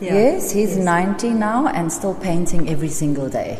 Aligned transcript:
Yes, 0.00 0.52
he's 0.52 0.76
90 0.76 1.30
now 1.30 1.66
and 1.66 1.92
still 1.92 2.14
painting 2.14 2.68
every 2.68 2.88
single 2.88 3.28
day. 3.28 3.58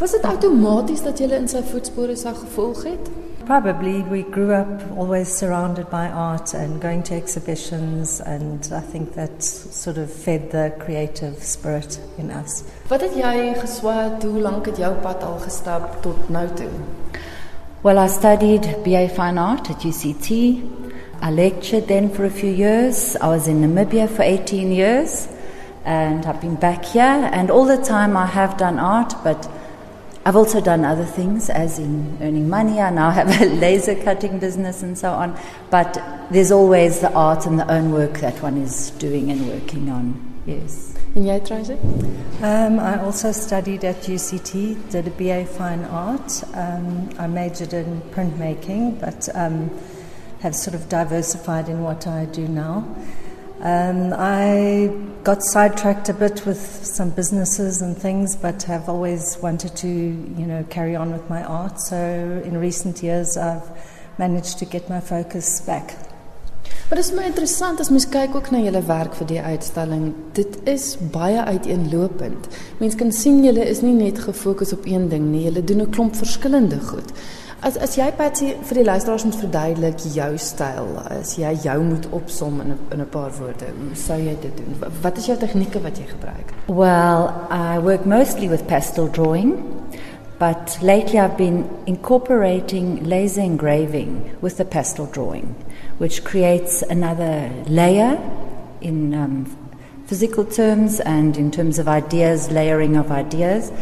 Was 0.00 0.12
dit 0.12 0.22
outomaties 0.22 1.02
dat 1.02 1.18
jy 1.18 1.30
in 1.32 1.46
sy 1.48 1.62
voetspore 1.64 2.16
sou 2.16 2.34
gevolg 2.34 2.82
het? 2.84 3.08
Probably. 3.46 4.02
We 4.02 4.22
grew 4.22 4.52
up 4.52 4.82
always 4.98 5.28
surrounded 5.28 5.88
by 5.88 6.08
art 6.08 6.52
and 6.54 6.82
going 6.82 7.04
to 7.04 7.14
exhibitions, 7.14 8.20
and 8.20 8.68
I 8.72 8.80
think 8.80 9.14
that 9.14 9.42
sort 9.42 9.98
of 9.98 10.10
fed 10.10 10.50
the 10.50 10.72
creative 10.78 11.42
spirit 11.44 12.00
in 12.18 12.30
us. 12.30 12.64
Wat 12.88 13.00
het 13.00 13.14
jy 13.14 13.54
geswat? 13.60 14.26
Hoe 14.26 14.40
lank 14.40 14.66
het 14.66 14.82
jou 14.82 14.92
pad 15.02 15.22
al 15.22 15.38
gestap 15.38 16.02
tot 16.02 16.28
nou 16.28 16.48
toe? 16.58 16.72
Well, 17.82 17.98
I 18.02 18.08
studied 18.08 18.66
BA 18.82 19.06
Fine 19.14 19.38
Art 19.38 19.70
at 19.70 19.84
UCT. 19.84 20.30
I 21.22 21.30
lectured 21.30 21.86
then 21.86 22.10
for 22.10 22.24
a 22.24 22.30
few 22.30 22.50
years. 22.50 23.14
I 23.20 23.28
was 23.28 23.46
in 23.46 23.62
Namibia 23.62 24.08
for 24.08 24.24
18 24.24 24.72
years, 24.72 25.28
and 25.86 26.26
I've 26.26 26.40
been 26.40 26.56
back 26.56 26.84
here. 26.84 27.30
And 27.32 27.50
all 27.50 27.64
the 27.64 27.78
time 27.78 28.16
I 28.16 28.26
have 28.26 28.58
done 28.58 28.78
art, 28.78 29.14
but 29.24 29.48
I've 30.26 30.34
also 30.34 30.60
done 30.60 30.84
other 30.84 31.04
things, 31.04 31.48
as 31.48 31.78
in 31.78 32.18
earning 32.20 32.48
money. 32.48 32.80
I 32.80 32.90
now 32.90 33.10
have 33.10 33.40
a 33.40 33.46
laser 33.60 33.94
cutting 33.94 34.40
business 34.40 34.82
and 34.82 34.98
so 34.98 35.12
on. 35.12 35.38
But 35.70 36.02
there's 36.30 36.50
always 36.50 37.00
the 37.00 37.12
art 37.12 37.46
and 37.46 37.58
the 37.58 37.70
own 37.70 37.92
work 37.92 38.18
that 38.18 38.42
one 38.42 38.56
is 38.56 38.90
doing 38.98 39.30
and 39.30 39.48
working 39.48 39.88
on. 39.88 40.20
Yes. 40.44 40.92
En 41.14 41.24
jy 41.24 41.38
Tracey? 41.40 41.78
Um, 42.42 42.78
I 42.78 43.00
also 43.00 43.32
studied 43.32 43.84
at 43.84 44.02
UCT, 44.02 44.90
did 44.90 45.06
a 45.06 45.10
BA 45.10 45.46
Fine 45.46 45.84
Art. 45.84 46.44
Um, 46.52 47.08
I 47.18 47.26
majored 47.26 47.72
in 47.72 48.02
printmaking, 48.10 49.00
but 49.00 49.28
um, 49.34 49.70
have 50.40 50.54
sort 50.54 50.74
of 50.74 50.88
diversified 50.88 51.68
in 51.68 51.82
what 51.82 52.06
I 52.06 52.26
do 52.26 52.46
now. 52.46 52.84
Um, 53.60 54.12
I 54.12 54.92
got 55.24 55.42
sidetracked 55.42 56.08
a 56.08 56.12
bit 56.12 56.44
with 56.44 56.60
some 56.84 57.10
businesses 57.10 57.80
and 57.80 57.96
things, 57.96 58.36
but 58.36 58.62
have 58.64 58.88
always 58.88 59.38
wanted 59.42 59.74
to, 59.76 59.88
you 59.88 60.46
know, 60.46 60.64
carry 60.68 60.94
on 60.94 61.12
with 61.12 61.28
my 61.30 61.42
art. 61.42 61.80
So 61.80 61.96
in 62.44 62.58
recent 62.58 63.02
years, 63.02 63.36
I've 63.36 63.68
managed 64.18 64.58
to 64.58 64.66
get 64.66 64.88
my 64.90 65.00
focus 65.00 65.60
back. 65.60 65.94
Maar 66.88 66.98
dit 66.98 67.06
is 67.06 67.12
my 67.12 67.24
interessant 67.26 67.80
as 67.80 67.88
mens 67.90 68.04
kyk 68.06 68.36
ook 68.38 68.50
na 68.54 68.60
julle 68.62 68.82
werk 68.86 69.16
vir 69.18 69.26
die 69.26 69.40
uitstalling. 69.42 70.12
Dit 70.38 70.60
is 70.70 70.92
baie 71.10 71.42
uiteenlopend. 71.42 72.46
Mens 72.78 72.94
kan 72.94 73.10
sien 73.12 73.40
julle 73.42 73.64
is 73.66 73.80
nie 73.82 73.94
net 73.96 74.20
gefokus 74.22 74.70
op 74.76 74.86
een 74.86 75.08
ding 75.10 75.24
nie. 75.32 75.42
Julle 75.48 75.64
doen 75.64 75.82
'n 75.82 75.90
klomp 75.90 76.14
verskillende 76.14 76.78
goed. 76.80 77.10
As 77.66 77.74
as 77.82 77.96
jy 77.98 78.04
Patsy 78.14 78.52
vir 78.68 78.78
die 78.78 78.84
luisteraars 78.86 79.24
moet 79.26 79.36
verduidelik 79.40 80.02
jou 80.14 80.28
styl, 80.38 80.92
as 81.10 81.32
jy 81.34 81.50
jou 81.64 81.74
moet 81.82 82.04
opsom 82.14 82.60
in 82.62 82.68
'n 82.70 82.78
in 82.94 83.00
'n 83.00 83.08
paar 83.10 83.32
woorde, 83.40 83.66
hoe 83.78 83.96
sou 83.96 84.18
jy 84.18 84.36
dit 84.40 84.56
doen? 84.56 84.92
Wat 85.02 85.18
is 85.18 85.26
jou 85.26 85.36
tegnieke 85.36 85.82
wat 85.82 85.98
jy 85.98 86.04
gebruik? 86.06 86.54
Well, 86.68 87.34
I 87.50 87.80
work 87.80 88.06
mostly 88.06 88.48
with 88.48 88.68
pastel 88.68 89.08
drawing, 89.08 89.64
but 90.38 90.78
lately 90.80 91.18
I've 91.18 91.36
been 91.36 91.64
incorporating 91.86 93.02
laser 93.02 93.42
engraving 93.42 94.30
with 94.40 94.58
the 94.58 94.64
pastel 94.64 95.08
drawing, 95.10 95.56
which 95.98 96.22
creates 96.22 96.84
another 96.88 97.50
layer 97.66 98.16
in 98.80 99.12
um, 99.12 99.46
physical 100.06 100.44
terms 100.44 101.00
and 101.00 101.36
in 101.36 101.50
terms 101.50 101.80
of 101.80 101.88
ideas, 101.88 102.48
layering 102.48 102.96
of 102.96 103.10
ideas. 103.10 103.72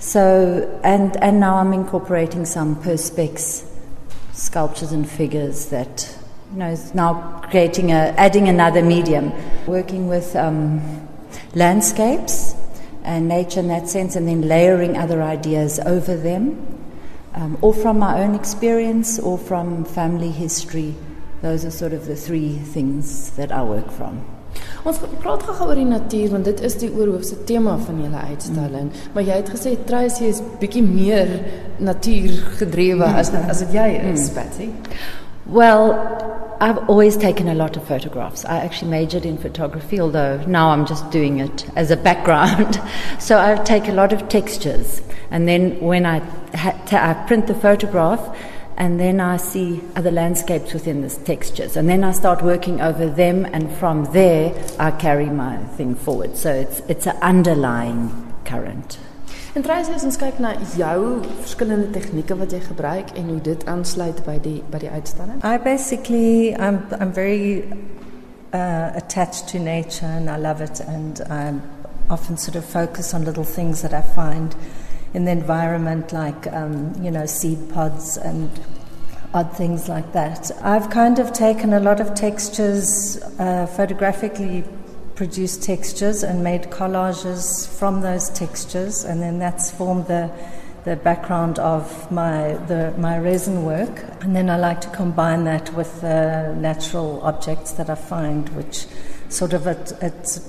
So, 0.00 0.80
and, 0.82 1.14
and 1.22 1.40
now 1.40 1.56
I'm 1.56 1.74
incorporating 1.74 2.46
some 2.46 2.74
perspex 2.76 3.66
sculptures 4.32 4.92
and 4.92 5.08
figures 5.08 5.66
that, 5.66 6.18
you 6.52 6.58
know, 6.58 6.70
is 6.70 6.94
now 6.94 7.42
creating 7.50 7.92
a, 7.92 8.14
adding 8.16 8.48
another 8.48 8.82
medium. 8.82 9.30
Working 9.66 10.08
with 10.08 10.34
um, 10.36 11.06
landscapes 11.54 12.54
and 13.04 13.28
nature 13.28 13.60
in 13.60 13.68
that 13.68 13.88
sense, 13.88 14.16
and 14.16 14.26
then 14.26 14.48
layering 14.48 14.96
other 14.96 15.22
ideas 15.22 15.78
over 15.80 16.16
them, 16.16 16.66
um, 17.34 17.58
or 17.60 17.74
from 17.74 17.98
my 17.98 18.22
own 18.22 18.34
experience 18.34 19.18
or 19.18 19.36
from 19.36 19.84
family 19.84 20.30
history. 20.30 20.94
Those 21.42 21.66
are 21.66 21.70
sort 21.70 21.92
of 21.92 22.06
the 22.06 22.16
three 22.16 22.56
things 22.56 23.30
that 23.36 23.52
I 23.52 23.62
work 23.62 23.90
from. 23.90 24.24
Ons 24.88 25.00
praat 25.20 25.42
gou 25.44 25.68
oor 25.68 25.76
die 25.76 25.88
natuur 25.88 26.30
want 26.32 26.48
dit 26.48 26.60
is 26.64 26.76
die 26.80 26.90
oorhoofse 26.90 27.36
tema 27.48 27.76
van 27.84 28.00
julle 28.00 28.26
uitstalling. 28.32 28.90
Mm. 28.90 29.14
Maar 29.14 29.28
jy 29.28 29.38
het 29.42 29.50
gesê 29.52 29.76
Tracy 29.86 30.28
is 30.30 30.42
bietjie 30.60 30.84
meer 30.86 31.32
natuurgedrewe 31.78 33.06
mm. 33.06 33.18
as 33.20 33.32
as 33.40 33.64
dit 33.66 33.76
jy 33.76 33.88
is, 34.12 34.28
mm. 34.30 34.34
Patsy. 34.34 34.70
Well, 35.50 35.96
I've 36.60 36.78
always 36.88 37.16
taken 37.16 37.48
a 37.48 37.54
lot 37.54 37.76
of 37.76 37.88
photographs. 37.88 38.44
I 38.44 38.58
actually 38.58 38.90
majored 38.90 39.24
in 39.24 39.38
photography, 39.38 39.98
although 39.98 40.36
now 40.46 40.70
I'm 40.70 40.84
just 40.86 41.10
doing 41.10 41.40
it 41.40 41.66
as 41.74 41.90
a 41.90 41.96
background. 41.96 42.80
so 43.18 43.38
I 43.38 43.56
take 43.56 43.88
a 43.88 43.92
lot 43.92 44.12
of 44.12 44.28
textures, 44.28 45.00
and 45.30 45.48
then 45.48 45.80
when 45.80 46.04
I, 46.06 46.18
ha- 46.54 46.78
I 46.92 47.14
print 47.26 47.46
the 47.46 47.54
photograph, 47.54 48.20
and 48.76 48.98
then 48.98 49.20
I 49.20 49.36
see 49.36 49.80
other 49.96 50.10
landscapes 50.10 50.72
within 50.72 51.02
the 51.02 51.10
textures, 51.10 51.76
and 51.76 51.88
then 51.88 52.04
I 52.04 52.12
start 52.12 52.42
working 52.42 52.80
over 52.80 53.06
them, 53.06 53.44
and 53.44 53.70
from 53.76 54.04
there 54.12 54.54
I 54.78 54.90
carry 54.90 55.26
my 55.26 55.58
thing 55.76 55.94
forward. 55.94 56.36
So 56.36 56.52
it's 56.52 56.80
it's 56.88 57.06
an 57.06 57.16
underlying 57.22 58.32
current. 58.44 58.98
En 59.56 59.62
Tracey, 59.62 59.92
as 59.94 60.04
ons 60.06 60.14
kyk 60.14 60.38
na 60.38 60.52
jou 60.76 61.22
verskillende 61.42 61.88
tegnieke 61.90 62.36
wat 62.38 62.52
jy 62.54 62.60
gebruik 62.62 63.08
en 63.18 63.32
hoe 63.32 63.40
dit 63.42 63.64
aansluit 63.66 64.20
by 64.22 64.36
die 64.38 64.60
by 64.70 64.78
die 64.78 64.90
uitstalling. 64.94 65.40
I 65.42 65.58
basically 65.58 66.54
I'm 66.54 66.84
I'm 67.00 67.10
very 67.12 67.64
uh, 68.52 68.90
attached 68.94 69.48
to 69.48 69.58
nature 69.58 70.06
and 70.06 70.30
I 70.30 70.36
love 70.36 70.60
it 70.60 70.78
and 70.80 71.20
I 71.26 71.54
often 72.08 72.36
sort 72.36 72.56
of 72.56 72.64
focus 72.64 73.12
on 73.12 73.24
little 73.24 73.44
things 73.44 73.82
that 73.82 73.92
I 73.92 74.02
find 74.02 74.54
in 75.14 75.24
the 75.24 75.32
environment, 75.32 76.12
like 76.12 76.46
um, 76.52 76.94
you 77.02 77.10
know 77.10 77.26
seed 77.26 77.70
pods 77.70 78.16
and 78.16 78.50
odd 79.34 79.56
things 79.56 79.88
like 79.88 80.12
that. 80.12 80.50
I've 80.62 80.90
kind 80.90 81.18
of 81.18 81.32
taken 81.32 81.72
a 81.72 81.80
lot 81.80 82.00
of 82.00 82.14
textures, 82.14 83.20
uh, 83.38 83.66
photographically 83.66 84.64
produced 85.14 85.62
textures, 85.62 86.22
and 86.22 86.42
made 86.42 86.62
collages 86.64 87.68
from 87.78 88.00
those 88.00 88.30
textures, 88.30 89.04
and 89.04 89.20
then 89.20 89.38
that's 89.38 89.70
formed 89.70 90.06
the 90.06 90.30
the 90.84 90.96
background 90.96 91.58
of 91.58 92.10
my 92.10 92.54
the, 92.66 92.94
my 92.96 93.18
resin 93.18 93.64
work, 93.64 94.04
and 94.22 94.34
then 94.34 94.48
I 94.48 94.56
like 94.56 94.80
to 94.82 94.90
combine 94.90 95.44
that 95.44 95.74
with 95.74 96.00
the 96.00 96.54
natural 96.56 97.20
objects 97.22 97.72
that 97.72 97.90
I 97.90 97.96
find, 97.96 98.48
which 98.50 98.86
sort 99.28 99.52
of 99.52 99.66
it, 99.66 99.92
it 100.00 100.40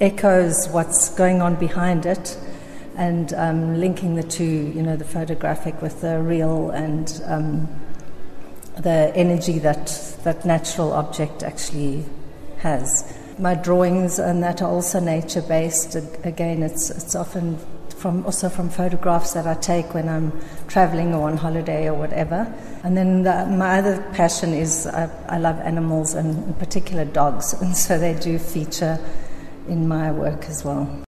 echoes 0.00 0.68
what's 0.68 1.10
going 1.10 1.42
on 1.42 1.56
behind 1.56 2.06
it 2.06 2.36
and 2.98 3.32
um, 3.34 3.78
linking 3.80 4.16
the 4.16 4.24
two, 4.24 4.72
you 4.74 4.82
know, 4.82 4.96
the 4.96 5.04
photographic 5.04 5.80
with 5.80 6.00
the 6.00 6.20
real 6.20 6.70
and 6.70 7.22
um, 7.26 7.68
the 8.76 9.12
energy 9.14 9.60
that 9.60 10.16
that 10.24 10.44
natural 10.44 10.92
object 10.92 11.44
actually 11.44 12.04
has. 12.58 13.16
My 13.38 13.54
drawings 13.54 14.18
and 14.18 14.42
that 14.42 14.60
are 14.62 14.68
also 14.68 14.98
nature 14.98 15.42
based. 15.42 15.94
Again, 16.24 16.64
it's 16.64 16.90
it's 16.90 17.14
often 17.14 17.56
from 17.90 18.26
also 18.26 18.48
from 18.48 18.68
photographs 18.68 19.32
that 19.34 19.46
I 19.46 19.54
take 19.54 19.94
when 19.94 20.08
I'm 20.08 20.32
traveling 20.66 21.14
or 21.14 21.28
on 21.28 21.36
holiday 21.36 21.86
or 21.86 21.94
whatever. 21.94 22.52
And 22.82 22.96
then 22.96 23.22
the, 23.22 23.46
my 23.46 23.78
other 23.78 24.02
passion 24.12 24.52
is 24.52 24.88
I, 24.88 25.08
I 25.28 25.38
love 25.38 25.60
animals 25.60 26.14
and 26.14 26.48
in 26.48 26.54
particular 26.54 27.04
dogs, 27.04 27.52
and 27.62 27.76
so 27.76 27.96
they 27.96 28.14
do 28.14 28.40
feature 28.40 28.98
in 29.68 29.86
my 29.86 30.10
work 30.10 30.46
as 30.46 30.64
well. 30.64 31.04